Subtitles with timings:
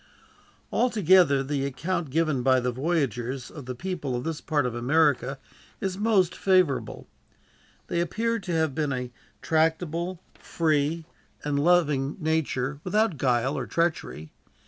[0.71, 5.37] Altogether, the account given by the voyagers of the people of this part of America
[5.79, 7.07] is most favorable
[7.85, 9.11] They appear to have been of a
[9.43, 11.05] tractable, free,
[11.43, 14.31] and loving nature, without guile or treachery.